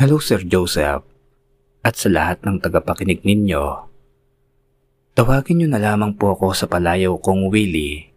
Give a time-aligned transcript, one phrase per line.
[0.00, 1.04] Hello Sir Joseph
[1.84, 3.84] at sa lahat ng tagapakinig ninyo.
[5.12, 8.08] Tawagin niyo na lamang po ako sa palayaw kong Willie.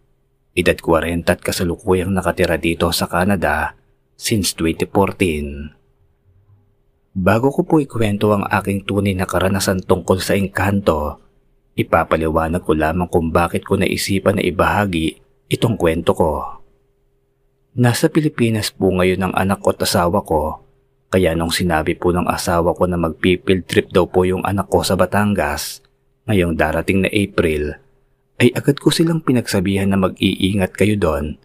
[0.56, 3.76] Edad 40 at kasalukuyang nakatira dito sa Canada
[4.16, 5.76] since 2014.
[7.20, 11.20] Bago ko po ikwento ang aking tunay na karanasan tungkol sa engkanto,
[11.76, 15.20] ipapaliwanag ko lamang kung bakit ko naisipan na ibahagi
[15.52, 16.64] itong kwento ko.
[17.76, 20.63] Nasa Pilipinas po ngayon ang anak ko at asawa ko,
[21.14, 24.82] kaya nung sinabi po ng asawa ko na magpipild trip daw po yung anak ko
[24.82, 25.78] sa Batangas,
[26.26, 27.78] ngayong darating na April,
[28.42, 31.38] ay agad ko silang pinagsabihan na mag-iingat kayo doon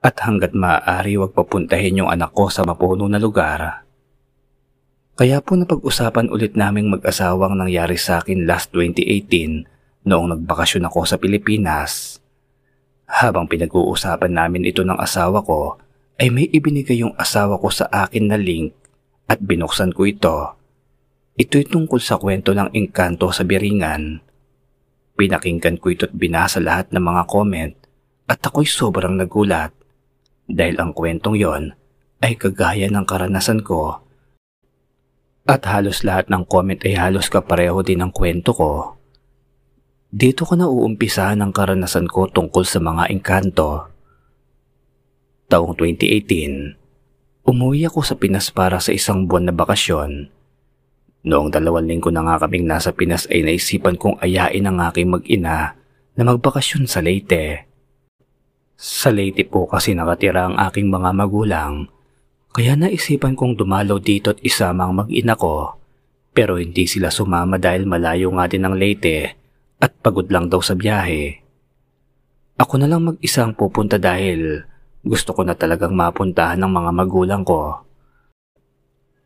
[0.00, 3.84] at hanggat maaari wag papuntahin yung anak ko sa mapuno na lugar.
[5.20, 11.20] Kaya po napag-usapan ulit naming mag-asawang nangyari sa akin last 2018 noong nagbakasyon ako sa
[11.20, 12.24] Pilipinas.
[13.04, 15.76] Habang pinag-uusapan namin ito ng asawa ko,
[16.16, 18.72] ay may ibinigay yung asawa ko sa akin na link
[19.28, 20.36] at binuksan ko ito.
[21.36, 24.24] Ito'y tungkol sa kwento ng engkanto sa Biringan.
[25.16, 27.74] Pinakinggan ko ito at binasa lahat ng mga comment
[28.24, 29.76] at ako'y sobrang nagulat
[30.48, 31.76] dahil ang kwentong yon
[32.24, 34.00] ay kagaya ng karanasan ko.
[35.46, 38.96] At halos lahat ng comment ay halos kapareho din ng kwento ko.
[40.10, 43.95] Dito ko na uumpisahan ang karanasan ko tungkol sa mga engkanto.
[45.46, 46.74] Taong 2018,
[47.46, 50.26] umuwi ako sa Pinas para sa isang buwan na bakasyon.
[51.22, 55.78] Noong dalawang linggo na nga kaming nasa Pinas ay naisipan kong ayain ang aking mag-ina
[56.18, 57.62] na magbakasyon sa Leyte.
[58.74, 61.94] Sa Leyte po kasi nakatira ang aking mga magulang,
[62.50, 65.78] kaya naisipan kong dumalaw dito at isama ang mag-ina ko.
[66.34, 69.38] Pero hindi sila sumama dahil malayo nga din ang Leyte
[69.78, 71.38] at pagod lang daw sa biyahe.
[72.58, 74.74] Ako na lang mag-isa ang pupunta dahil
[75.06, 77.86] gusto ko na talagang mapuntahan ng mga magulang ko.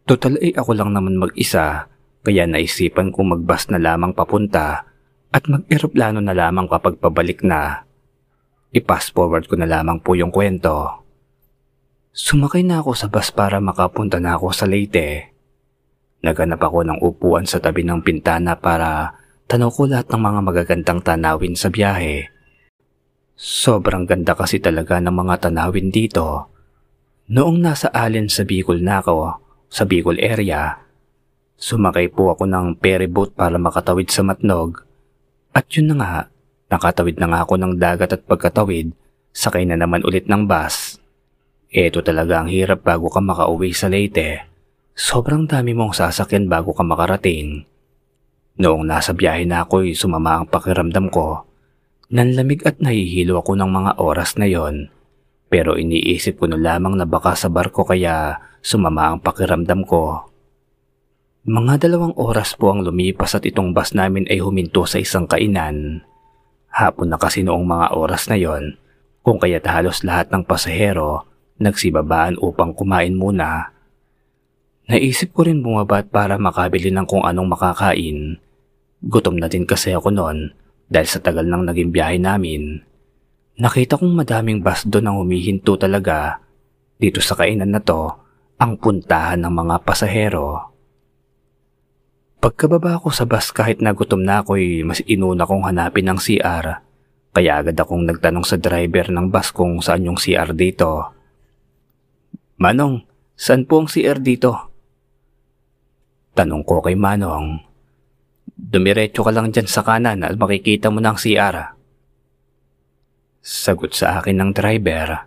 [0.04, 1.88] Total ay ako lang naman mag-isa,
[2.20, 4.84] kaya naisipan kong magbas na lamang papunta
[5.32, 7.88] at mag-eroplano na lamang kapag pabalik na.
[8.76, 11.00] I-fast forward ko na lamang po yung kwento.
[12.12, 15.32] Sumakay na ako sa bus para makapunta na ako sa Leyte.
[16.20, 19.16] Naganap ako ng upuan sa tabi ng pintana para
[19.48, 22.28] tanaw ko lahat ng mga magagandang tanawin sa biyahe.
[23.40, 26.52] Sobrang ganda kasi talaga ng mga tanawin dito.
[27.32, 29.40] Noong nasa Allen sa Bicol na ako,
[29.72, 30.76] sa Bicol area,
[31.56, 34.84] sumakay po ako ng ferry boat para makatawid sa Matnog.
[35.56, 36.14] At yun na nga,
[36.70, 38.94] Nakatawid na nga ako ng dagat at pagkatawid,
[39.34, 41.02] sakay na naman ulit ng bus.
[41.66, 44.46] Ito talaga ang hirap bago ka makauwi sa Leyte.
[44.94, 47.66] Sobrang dami mong sasakyan bago ka makarating.
[48.62, 51.42] Noong nasa biyahe na ako'y sumama ang pakiramdam ko.
[52.10, 54.90] Nanlamig at nahihilo ako ng mga oras na yon.
[55.46, 60.26] Pero iniisip ko na lamang na baka sa barko kaya sumama ang pakiramdam ko.
[61.46, 66.02] Mga dalawang oras po ang lumipas at itong bus namin ay huminto sa isang kainan.
[66.74, 68.74] Hapon na kasi noong mga oras na yon,
[69.22, 71.30] kung kaya't halos lahat ng pasahero
[71.62, 73.70] nagsibabaan upang kumain muna.
[74.90, 78.42] Naisip ko rin bumaba para makabili ng kung anong makakain.
[78.98, 80.58] Gutom na din kasi ako noon
[80.90, 82.82] dahil sa tagal ng naging biyahe namin.
[83.62, 86.42] Nakita kong madaming bus doon ang humihinto talaga.
[86.98, 88.10] Dito sa kainan na to,
[88.58, 90.74] ang puntahan ng mga pasahero.
[92.42, 96.82] Pagkababa ko sa bus kahit nagutom na ako'y mas inuna kong hanapin ang CR.
[97.30, 101.14] Kaya agad akong nagtanong sa driver ng bus kung saan yung CR dito.
[102.58, 103.06] Manong,
[103.38, 104.56] saan po ang CR dito?
[106.34, 107.69] Tanong ko kay Manong.
[108.60, 111.72] Dumiretso ka lang dyan sa kanan at makikita mo ang CR.
[113.40, 115.24] Sagot sa akin ng driver.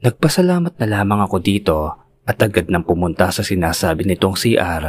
[0.00, 1.78] Nagpasalamat na lamang ako dito
[2.24, 4.84] at agad nang pumunta sa sinasabi nitong CR.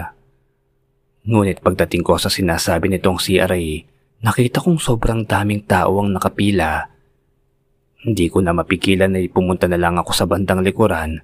[1.27, 3.59] Ngunit pagdating ko sa sinasabi nitong CRA,
[4.23, 6.87] nakita kong sobrang daming tao ang nakapila.
[8.07, 11.19] Hindi ko na mapigilan na pumunta na lang ako sa bandang likuran.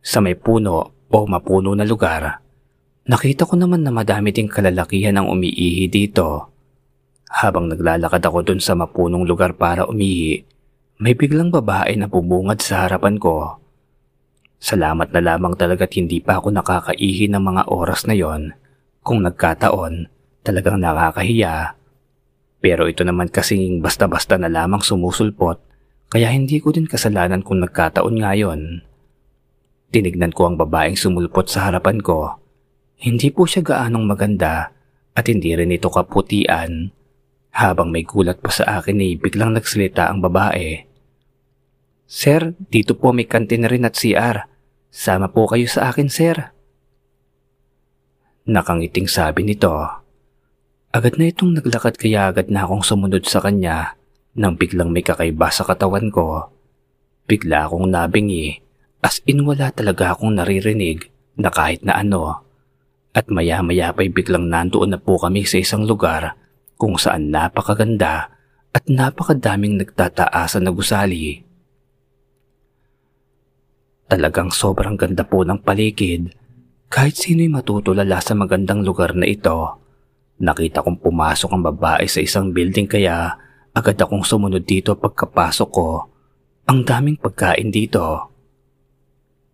[0.00, 2.43] Sa may puno o mapuno na lugar,
[3.04, 6.52] nakita ko naman na madami ding kalalakihan ang umiihi dito.
[7.34, 10.44] Habang naglalakad ako dun sa mapunong lugar para umihi,
[11.02, 13.58] may biglang babae na bumungad sa harapan ko.
[14.62, 18.54] Salamat na lamang talaga't hindi pa ako nakakaihi ng mga oras na yon
[19.04, 20.08] kung nagkataon,
[20.40, 21.76] talagang nakakahiya.
[22.64, 25.60] Pero ito naman kasing basta-basta na lamang sumusulpot,
[26.08, 28.60] kaya hindi ko din kasalanan kung nagkataon ngayon.
[29.92, 32.43] Tinignan ko ang babaeng sumulpot sa harapan ko.
[33.00, 34.70] Hindi po siya gaanong maganda
[35.14, 36.90] at hindi rin ito kaputian.
[37.54, 40.82] Habang may gulat pa sa akin ay biglang nagsalita ang babae.
[42.04, 44.46] Sir, dito po may kantin rin at CR.
[44.90, 46.54] Sama po kayo sa akin, sir.
[48.44, 49.72] Nakangiting sabi nito.
[50.94, 53.98] Agad na itong naglakad kaya agad na akong sumunod sa kanya
[54.38, 56.52] nang biglang may kakaiba sa katawan ko.
[57.24, 58.60] Bigla akong nabingi
[59.00, 62.43] as in wala talaga akong naririnig na kahit na ano.
[63.14, 66.34] At maya-maya pa'y biglang nandoon na po kami sa isang lugar
[66.74, 68.34] kung saan napakaganda
[68.74, 71.46] at napakadaming nagtataasan na gusali.
[74.10, 76.34] Talagang sobrang ganda po ng paligid
[76.90, 79.78] kahit sino'y matutulala sa magandang lugar na ito.
[80.42, 83.38] Nakita kong pumasok ang babae sa isang building kaya
[83.70, 86.10] agad akong sumunod dito pagkapasok ko.
[86.66, 88.30] Ang daming pagkain dito.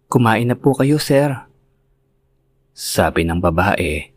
[0.09, 1.50] Kumain na po kayo, sir.
[2.81, 4.09] Sabi ng babae.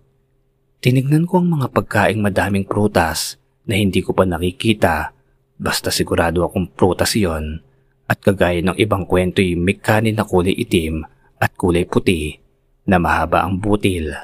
[0.79, 3.35] Tinignan ko ang mga pagkaing madaming prutas
[3.67, 5.11] na hindi ko pa nakikita
[5.59, 7.59] basta sigurado akong prutas yon
[8.07, 11.03] at kagaya ng ibang kwento'y may kanin na kulay itim
[11.43, 12.39] at kulay puti
[12.87, 14.15] na mahaba ang butil.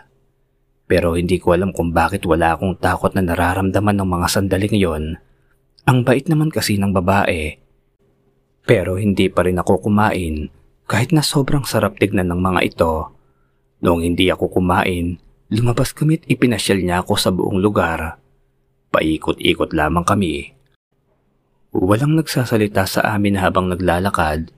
[0.88, 5.04] Pero hindi ko alam kung bakit wala akong takot na nararamdaman ng mga sandaling yon.
[5.84, 7.60] Ang bait naman kasi ng babae.
[8.64, 10.48] Pero hindi pa rin ako kumain
[10.88, 13.19] kahit na sobrang sarap tignan ng mga ito.
[13.80, 15.16] Noong hindi ako kumain,
[15.48, 18.20] lumabas kami at ipinasyal niya ako sa buong lugar.
[18.92, 20.52] Paikot-ikot lamang kami.
[21.72, 24.52] Walang nagsasalita sa amin habang naglalakad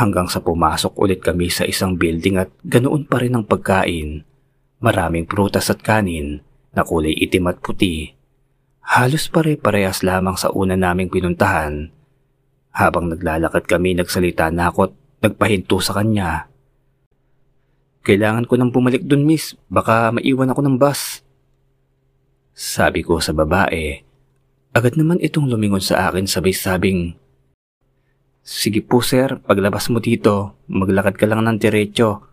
[0.00, 4.26] hanggang sa pumasok ulit kami sa isang building at ganoon pa rin ang pagkain.
[4.80, 6.42] Maraming prutas at kanin
[6.74, 8.18] na kulay itim at puti.
[8.82, 11.94] Halos pare-parehas lamang sa una naming pinuntahan.
[12.74, 14.92] Habang naglalakad kami nagsalita na ako at
[15.22, 16.49] nagpahinto sa kanya.
[18.00, 21.20] Kailangan ko nang bumalik dun miss, baka maiwan ako ng bus.
[22.56, 24.00] Sabi ko sa babae.
[24.72, 27.18] Agad naman itong lumingon sa akin sabay-sabing,
[28.40, 32.24] Sige po sir, paglabas mo dito, maglakad ka lang ng diretso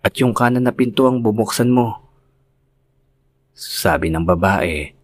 [0.00, 2.08] at yung kanan na pinto ang bubuksan mo.
[3.58, 4.94] Sabi ng babae.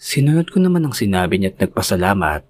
[0.00, 2.42] Sinunod ko naman ang sinabi niya at nagpasalamat.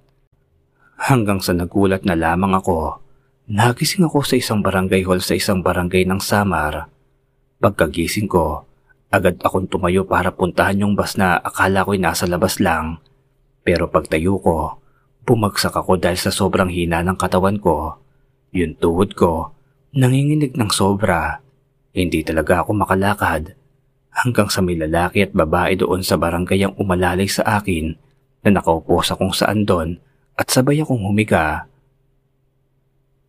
[1.11, 3.03] Hanggang sa nagulat na lamang ako,
[3.51, 6.87] nagising ako sa isang barangay hall sa isang barangay ng Samar.
[7.61, 8.65] Pagkagising ko,
[9.13, 12.99] agad akong tumayo para puntahan yung bus na akala ko'y nasa labas lang.
[13.61, 14.81] Pero pagtayo ko,
[15.31, 18.01] Bumagsak ako dahil sa sobrang hina ng katawan ko.
[18.51, 19.55] Yung tuhod ko,
[19.95, 21.39] nanginginig ng sobra.
[21.95, 23.55] Hindi talaga ako makalakad.
[24.11, 27.95] Hanggang sa may lalaki at babae doon sa barangay ang umalalay sa akin
[28.43, 30.03] na nakaupo sa kung saan doon
[30.35, 31.71] at sabay akong humiga.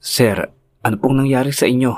[0.01, 0.49] Sir,
[0.81, 1.93] ano pong nangyari sa inyo?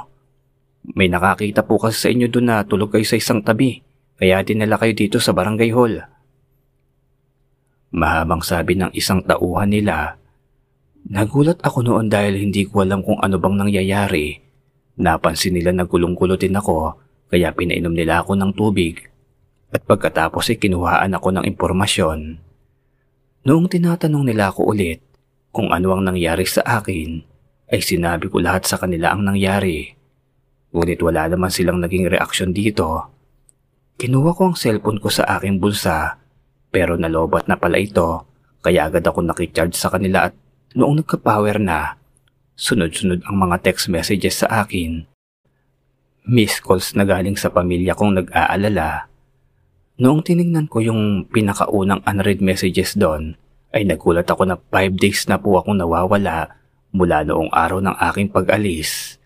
[0.84, 3.80] May nakakita po kasi sa inyo doon na tulog kayo sa isang tabi,
[4.20, 6.04] kaya dinala kayo dito sa barangay hall.
[7.96, 10.20] Mahabang sabi ng isang tauhan nila.
[11.08, 14.44] Nagulat ako noon dahil hindi ko alam kung ano bang nangyayari.
[15.00, 17.00] Napansin nila na gulong-gulo din ako
[17.32, 19.08] kaya pinainom nila ako ng tubig.
[19.74, 22.20] At pagkatapos ay kinuhaan ako ng impormasyon.
[23.44, 25.02] Noong tinatanong nila ako ulit
[25.54, 27.22] kung ano ang nangyari sa akin,
[27.70, 29.94] ay sinabi ko lahat sa kanila ang nangyari.
[30.74, 33.14] Ngunit wala naman silang naging reaksyon dito.
[33.96, 36.18] Kinuha ko ang cellphone ko sa aking bulsa
[36.74, 38.26] pero nalobat na pala ito
[38.66, 40.34] kaya agad ako nakicharge sa kanila at
[40.74, 42.00] noong nagka-power na,
[42.58, 45.06] sunod-sunod ang mga text messages sa akin.
[46.26, 49.12] Miss calls na galing sa pamilya kong nag-aalala.
[50.00, 53.36] Noong tinignan ko yung pinakaunang unread messages doon,
[53.76, 56.56] ay nagulat ako na 5 days na po akong nawawala
[56.96, 59.20] mula noong araw ng aking pag-alis.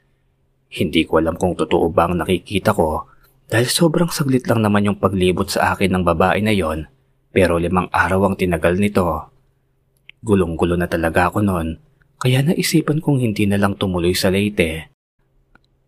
[0.68, 3.08] Hindi ko alam kung totoo ba ang nakikita ko
[3.48, 6.92] dahil sobrang saglit lang naman yung paglibot sa akin ng babae na yon
[7.38, 9.06] pero limang araw ang tinagal nito.
[10.26, 11.78] Gulong-gulo na talaga ako noon,
[12.18, 14.90] kaya naisipan kong hindi na lang tumuloy sa Leyte.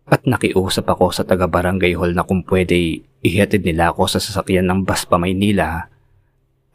[0.06, 4.86] At nakiusap ako sa taga-barangay hall na kung pwede ihatid nila ako sa sasakyan ng
[4.86, 5.90] bus pa Maynila.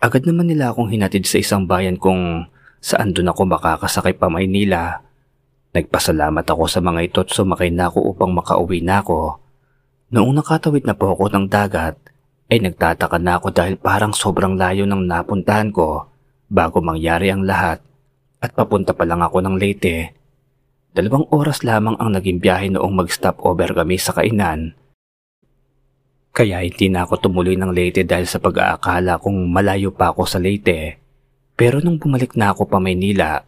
[0.03, 2.51] Agad naman nila akong hinatid sa isang bayan kung
[2.83, 5.04] saan doon ako makakasakay pa Maynila.
[5.75, 9.43] Nagpasalamat ako sa mga ito at sumakay na ako upang makauwi na ako.
[10.15, 11.99] Noong nakatawid na po ako ng dagat,
[12.47, 16.07] ay nagtataka na ako dahil parang sobrang layo ng napuntahan ko
[16.47, 17.83] bago mangyari ang lahat
[18.39, 20.15] at papunta pa lang ako ng Leyte.
[20.95, 24.79] Dalawang oras lamang ang naging biyahe noong mag-stop over kami sa kainan.
[26.31, 30.39] Kaya hindi na ako tumuloy ng Leyte dahil sa pag-aakala kong malayo pa ako sa
[30.39, 31.03] Leyte.
[31.59, 33.43] Pero nung bumalik na ako pa Maynila,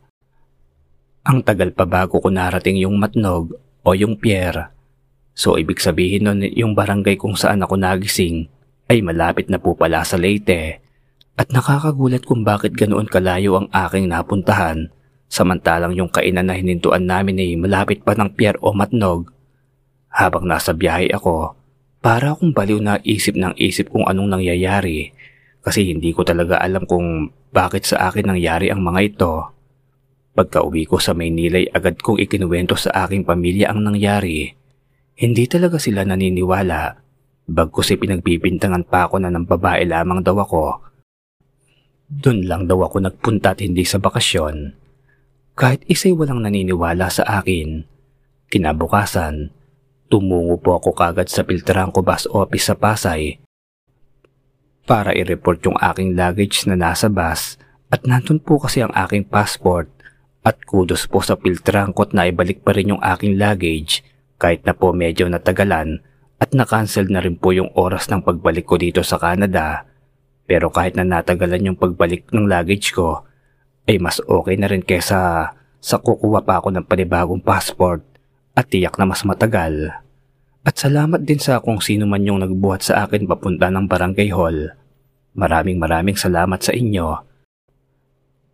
[1.28, 3.52] ang tagal pa bago ko narating yung Matnog
[3.84, 4.72] o yung Pierre.
[5.36, 8.48] So ibig sabihin nun yung barangay kung saan ako nagising
[8.88, 10.80] ay malapit na po pala sa Leyte
[11.36, 14.88] at nakakagulat kung bakit ganoon kalayo ang aking napuntahan
[15.28, 19.30] samantalang yung kainan na hinintuan namin ay malapit pa ng pier o matnog.
[20.08, 21.54] Habang nasa biyahe ako,
[22.00, 25.12] para akong baliw na isip ng isip kung anong nangyayari
[25.60, 29.57] kasi hindi ko talaga alam kung bakit sa akin nangyari ang mga ito.
[30.38, 34.54] Pagka uwi ko sa Maynila agad kong ikinuwento sa aking pamilya ang nangyari.
[35.18, 37.02] Hindi talaga sila naniniwala.
[37.50, 40.86] Bagkus ay pinagbibintangan pa ako na ng babae lamang daw ako.
[42.06, 44.78] Doon lang daw ako nagpunta at hindi sa bakasyon.
[45.58, 47.82] Kahit isa'y walang naniniwala sa akin.
[48.54, 49.58] Kinabukasan,
[50.08, 53.44] Tumungo po ako kagad sa Piltrangco bus office sa Pasay
[54.88, 57.60] para i-report yung aking luggage na nasa bus
[57.92, 59.92] at nandun po kasi ang aking passport
[60.48, 64.00] at kudos po sa Piltrangco at naibalik pa rin yung aking luggage
[64.40, 66.00] kahit na po medyo natagalan
[66.40, 69.84] at na-cancel na rin po yung oras ng pagbalik ko dito sa Canada.
[70.48, 73.28] Pero kahit na natagalan yung pagbalik ng luggage ko,
[73.92, 75.52] ay mas okay na rin kesa
[75.84, 78.08] sa kukuha pa ako ng panibagong passport
[78.56, 80.00] at tiyak na mas matagal.
[80.64, 84.72] At salamat din sa kung sino man yung nagbuhat sa akin papunta ng barangay hall.
[85.36, 87.27] Maraming maraming salamat sa inyo.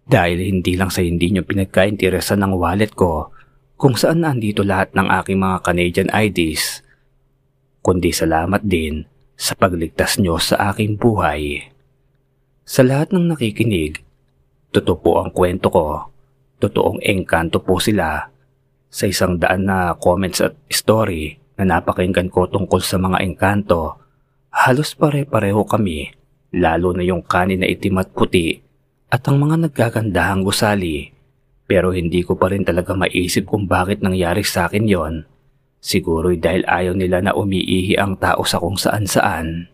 [0.03, 3.31] Dahil hindi lang sa hindi nyo pinagkainteresan ng wallet ko
[3.79, 6.83] kung saan nandito lahat ng aking mga Canadian IDs,
[7.83, 9.07] kundi salamat din
[9.39, 11.67] sa pagligtas nyo sa aking buhay.
[12.63, 14.03] Sa lahat ng nakikinig,
[14.72, 16.07] totoo po ang kwento ko.
[16.63, 18.24] Totoong engkanto po sila
[18.88, 24.00] sa isang daan na comments at story na napakinggan ko tungkol sa mga engkanto,
[24.48, 26.13] halos pare-pareho kami,
[26.55, 28.63] lalo na yung kanin na itim at puti
[29.13, 31.13] at ang mga naggagandahang gusali.
[31.70, 35.15] Pero hindi ko pa rin talaga maisip kung bakit nangyari sa akin yon.
[35.86, 39.70] Siguro'y dahil ayaw nila na umiihi ang tao sa kung saan saan.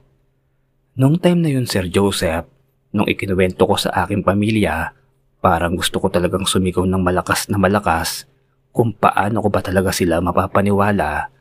[1.00, 2.52] Nung time na yun, Sir Joseph,
[2.92, 4.92] nung ikinuwento ko sa aking pamilya,
[5.40, 8.28] parang gusto ko talagang sumigaw ng malakas na malakas
[8.76, 11.32] kung paano ko ba talaga sila mapapaniwala.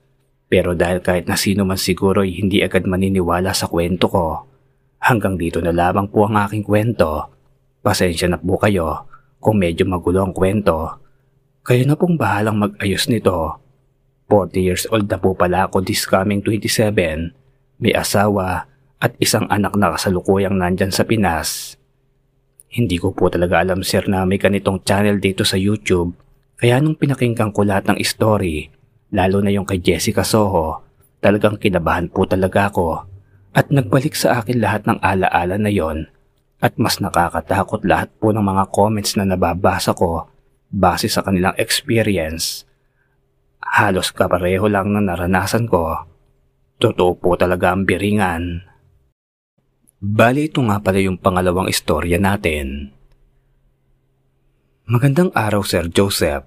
[0.47, 4.47] Pero dahil kahit na sino man siguro ay hindi agad maniniwala sa kwento ko,
[5.03, 7.38] hanggang dito na lamang po ang aking kwento.
[7.89, 9.09] Pasensya na po kayo
[9.41, 11.01] kung medyo magulo ang kwento.
[11.65, 13.57] Kayo na pong bahalang mag-ayos nito.
[14.29, 17.33] 40 years old na po pala ako this coming 27.
[17.81, 18.69] May asawa
[19.01, 21.81] at isang anak na kasalukuyang nandyan sa Pinas.
[22.69, 26.13] Hindi ko po talaga alam sir na may ganitong channel dito sa YouTube
[26.61, 28.69] kaya nung pinakinggan ko lahat ng story,
[29.17, 30.85] lalo na yung kay Jessica Soho,
[31.25, 33.09] talagang kinabahan po talaga ako
[33.57, 36.11] at nagbalik sa akin lahat ng alaala na yon
[36.59, 40.27] at mas nakakatakot lahat po ng mga comments na nababasa ko
[40.69, 42.67] base sa kanilang experience.
[43.63, 46.07] Halos kapareho lang na naranasan ko.
[46.79, 48.63] Totoo po talaga ang biringan.
[49.99, 52.95] Bali ito nga pala yung pangalawang istorya natin.
[54.87, 56.47] Magandang araw Sir Joseph.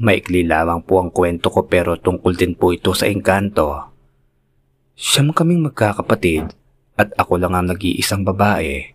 [0.00, 3.94] Maikli lamang po ang kwento ko pero tungkol din po ito sa engkanto.
[4.96, 6.50] Siyam kaming magkakapatid
[6.98, 8.93] at ako lang ang nag-iisang babae.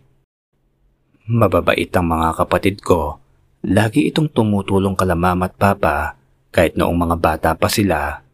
[1.30, 3.22] Mababait ang mga kapatid ko.
[3.62, 6.18] Lagi itong tumutulong kala mama at papa
[6.50, 8.26] kahit noong mga bata pa sila.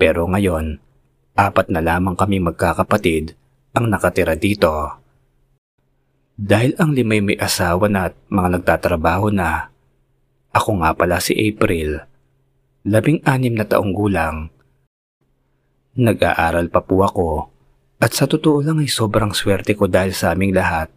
[0.00, 0.80] Pero ngayon,
[1.36, 3.36] apat na lamang kami magkakapatid
[3.76, 4.72] ang nakatira dito.
[6.32, 9.68] Dahil ang limay may asawa na at mga nagtatrabaho na,
[10.56, 12.00] ako nga pala si April,
[12.88, 14.48] labing anim na taong gulang.
[16.00, 17.28] Nag-aaral pa po ako
[18.00, 20.88] at sa totoo lang ay sobrang swerte ko dahil sa aming lahat,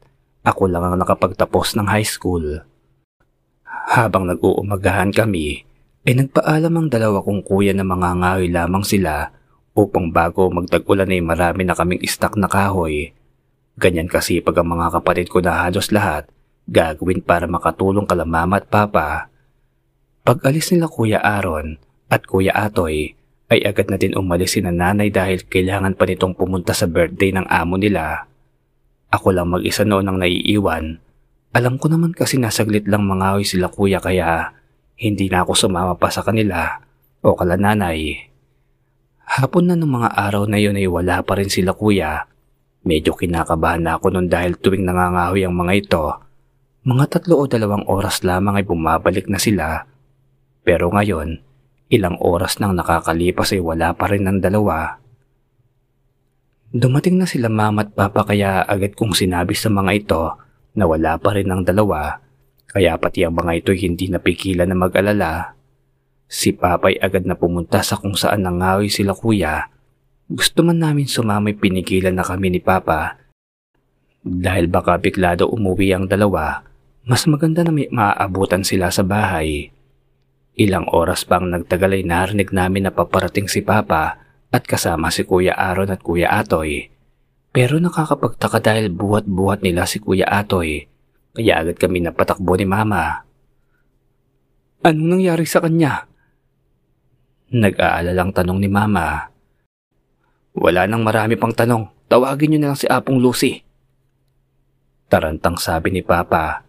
[0.46, 2.62] ako lang ang nakapagtapos ng high school.
[3.66, 5.66] Habang nag-uumagahan kami,
[6.06, 9.34] ay nagpaalam ang dalawa kong kuya na mga ngahoy lamang sila
[9.74, 13.12] upang bago magtag-ulan ay marami na kaming istak na kahoy
[13.76, 16.32] Ganyan kasi pag ang mga kapatid ko na halos lahat
[16.66, 19.28] gagawin para makatulong kala mama at papa.
[20.26, 23.14] Pag alis nila Kuya Aaron at Kuya Atoy
[23.52, 27.46] ay agad na din umalis si nanay dahil kailangan pa nitong pumunta sa birthday ng
[27.46, 28.26] amo nila.
[29.16, 31.00] Ako lang mag-isa noon ang naiiwan.
[31.56, 34.52] Alam ko naman kasi nasaglit lang mangawi sila kuya kaya
[35.00, 36.84] hindi na ako sumama pa sa kanila
[37.24, 38.28] o kala nanay.
[39.24, 42.28] Hapon na ng mga araw na yun ay wala pa rin sila kuya
[42.86, 46.06] Medyo kinakabahan na ako noon dahil tuwing nangangahoy ang mga ito,
[46.86, 49.90] mga tatlo o dalawang oras lamang ay bumabalik na sila.
[50.62, 51.42] Pero ngayon,
[51.90, 55.02] ilang oras nang nakakalipas ay wala pa rin ng dalawa.
[56.74, 60.24] Dumating na sila mama at papa kaya agad kong sinabi sa mga ito
[60.74, 62.24] na wala pa rin ng dalawa
[62.76, 65.56] kaya pati ang mga ito hindi napigilan na mag-alala.
[66.26, 69.72] Si Papay agad na pumunta sa kung saan nangahoy sila kuya
[70.26, 73.22] gusto man namin sumamay pinigilan na kami ni Papa.
[74.26, 76.66] Dahil baka biglado umuwi ang dalawa,
[77.06, 79.70] mas maganda na may maaabutan sila sa bahay.
[80.58, 84.18] Ilang oras pang nagtagal ay narinig namin na paparating si Papa
[84.56, 86.88] at kasama si Kuya Aaron at Kuya Atoy.
[87.52, 90.88] Pero nakakapagtaka dahil buhat-buhat nila si Kuya Atoy,
[91.36, 93.28] kaya agad kami napatakbo ni Mama.
[94.88, 96.08] Anong nangyari sa kanya?
[97.52, 99.28] Nag-aalalang tanong ni Mama.
[100.56, 103.60] Wala nang marami pang tanong, tawagin niyo na lang si Apong Lucy.
[105.12, 106.64] Tarantang sabi ni Papa.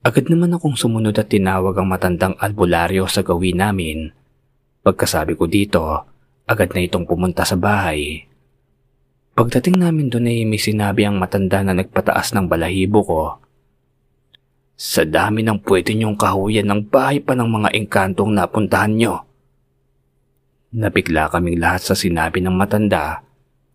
[0.00, 4.08] Agad naman akong sumunod at tinawag ang matandang albularyo sa gawin namin.
[4.80, 5.84] Pagkasabi ko dito,
[6.48, 8.24] agad na itong pumunta sa bahay.
[9.36, 13.22] Pagdating namin doon ay may sinabi ang matanda na nagpataas ng balahibo ko.
[14.74, 19.14] Sa dami ng pwede niyong kahuyan ng bahay pa ng mga engkantong napuntahan niyo.
[20.74, 23.22] Napigla kaming lahat sa sinabi ng matanda.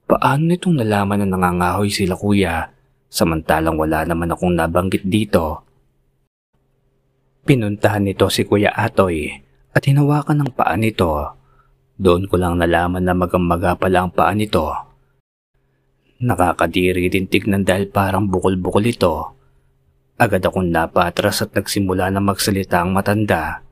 [0.03, 2.73] Paano nitong nalaman na nangangahoy sila kuya
[3.13, 5.61] samantalang wala naman akong nabanggit dito?
[7.45, 9.29] Pinuntahan nito si Kuya Atoy
[9.69, 11.42] at hinawakan ng paa nito.
[12.03, 14.67] Doon ko lang nalaman na magamaga pala ang paa nito.
[16.19, 19.31] Nakakadiri din tignan dahil parang bukol-bukol ito.
[20.19, 23.63] Agad akong napatras at nagsimula na magsalita ang matanda.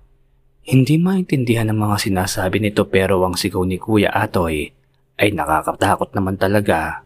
[0.63, 4.71] Hindi maintindihan ang mga sinasabi nito pero ang sigaw ni Kuya Atoy
[5.19, 7.03] ay nakakatakot naman talaga.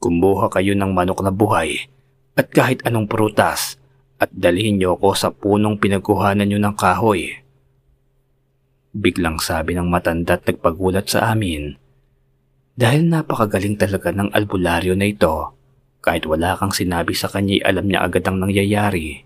[0.00, 1.84] Kumuha kayo ng manok na buhay
[2.32, 3.76] at kahit anong prutas
[4.16, 7.44] at dalhin niyo ako sa punong pinagkuhanan niyo ng kahoy.
[8.96, 11.76] Biglang sabi ng matanda at nagpagulat sa amin.
[12.72, 15.52] Dahil napakagaling talaga ng albularyo na ito,
[16.00, 19.20] kahit wala kang sinabi sa kanya alam niya agad ang nangyayari.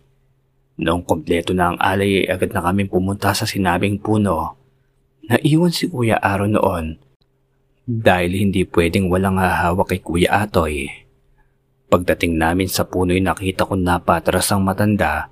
[0.82, 4.58] Noong kompleto na ang alay ay agad na kami pumunta sa sinabing puno.
[5.30, 6.98] Naiwan si Kuya Aaron noon
[7.86, 10.90] dahil hindi pwedeng walang hahawak kay Kuya Atoy.
[11.90, 15.30] Pagdating namin sa puno'y nakita ko napatras ang matanda.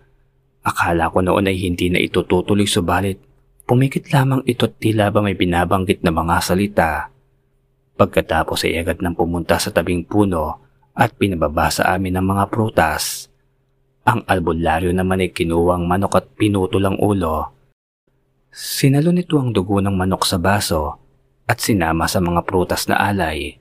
[0.62, 3.27] Akala ko noon ay hindi na ito tutuloy subalit
[3.68, 6.90] pumikit lamang ito at tila ba may binabanggit na mga salita.
[8.00, 10.64] Pagkatapos ay agad nang pumunta sa tabing puno
[10.96, 13.28] at pinababa sa amin ng mga prutas.
[14.09, 17.52] Ang albularyo naman ay kinuwang manok at pinutol ang ulo.
[18.48, 20.96] Sinalo nito ang dugo ng manok sa baso
[21.44, 23.61] at sinama sa mga prutas na alay.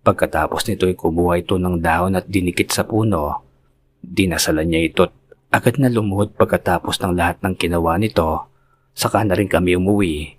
[0.00, 3.44] Pagkatapos nito ay kumuha ito ng dahon at dinikit sa puno.
[4.00, 5.02] Dinasalan niya ito
[5.52, 8.53] agad na lumuhod pagkatapos ng lahat ng kinawa nito.
[8.94, 10.38] Saka na rin kami umuwi.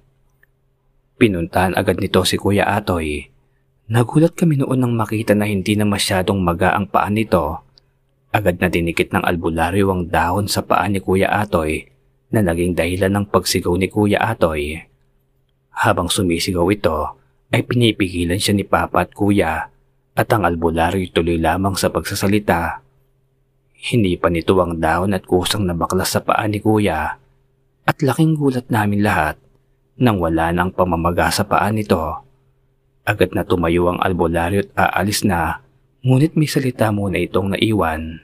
[1.20, 3.28] Pinuntahan agad nito si Kuya Atoy.
[3.92, 7.62] Nagulat kami noon nang makita na hindi na masyadong maga ang paa nito.
[8.32, 11.88] Agad na dinikit ng albularyo ang dahon sa paa ni Kuya Atoy
[12.32, 14.80] na naging dahilan ng pagsigaw ni Kuya Atoy.
[15.76, 17.20] Habang sumisigaw ito,
[17.52, 19.68] ay pinipigilan siya ni Papa at Kuya
[20.16, 22.80] at ang albularyo tuloy lamang sa pagsasalita.
[23.92, 27.20] Hindi pa nito ang daon at kusang nabaklas sa paa ni Kuya
[27.86, 29.38] at laking gulat namin lahat
[29.96, 32.02] nang wala nang pamamaga sa paa nito.
[33.06, 35.62] Agad na tumayo ang albularyo at aalis na
[36.02, 38.20] ngunit may salita muna itong naiwan.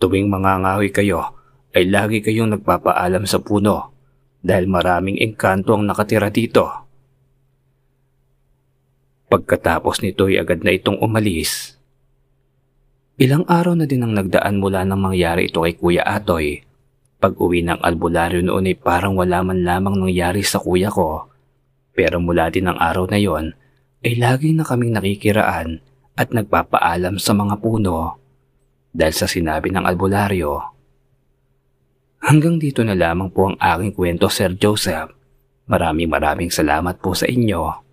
[0.00, 1.34] Tuwing mangangahoy kayo
[1.74, 3.92] ay lagi kayong nagpapaalam sa puno
[4.40, 6.70] dahil maraming engkanto ang nakatira dito.
[9.28, 11.76] Pagkatapos nito ay agad na itong umalis.
[13.20, 16.69] Ilang araw na din ang nagdaan mula nang mangyari ito kay Kuya Atoy.
[17.20, 21.28] Pag uwi ng albularyo noon ay parang wala man lamang nangyari sa kuya ko.
[21.92, 23.52] Pero mula din ang araw na yon
[24.00, 25.84] ay lagi na kaming nakikiraan
[26.16, 28.16] at nagpapaalam sa mga puno
[28.96, 30.64] dahil sa sinabi ng albularyo.
[32.24, 35.12] Hanggang dito na lamang po ang aking kwento Sir Joseph.
[35.68, 37.89] Maraming maraming salamat po sa inyo.